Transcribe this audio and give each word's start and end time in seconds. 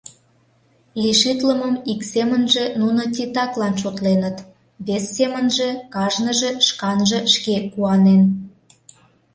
Лишитлымым 1.01 1.75
ик 1.91 2.01
семынже 2.11 2.63
нуно 2.79 3.03
титаклан 3.15 3.73
шотленыт, 3.81 4.37
вес 4.85 5.03
семынже 5.17 5.69
кажныже 5.93 6.49
шканже 6.67 7.19
шке 7.33 7.55
куанен. 7.73 8.21